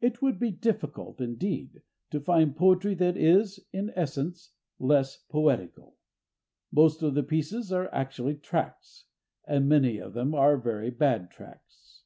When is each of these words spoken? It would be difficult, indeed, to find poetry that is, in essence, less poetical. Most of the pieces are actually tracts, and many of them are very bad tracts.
It 0.00 0.22
would 0.22 0.38
be 0.38 0.52
difficult, 0.52 1.20
indeed, 1.20 1.82
to 2.12 2.20
find 2.20 2.54
poetry 2.54 2.94
that 2.94 3.16
is, 3.16 3.58
in 3.72 3.90
essence, 3.96 4.52
less 4.78 5.16
poetical. 5.16 5.96
Most 6.70 7.02
of 7.02 7.14
the 7.14 7.24
pieces 7.24 7.72
are 7.72 7.92
actually 7.92 8.36
tracts, 8.36 9.06
and 9.44 9.68
many 9.68 9.98
of 9.98 10.12
them 10.12 10.32
are 10.32 10.56
very 10.56 10.90
bad 10.90 11.28
tracts. 11.28 12.04